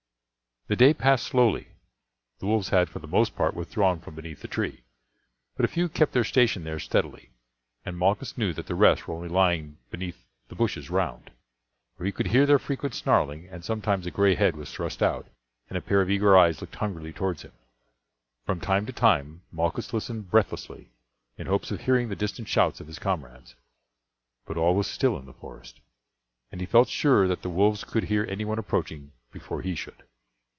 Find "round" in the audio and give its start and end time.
10.89-11.31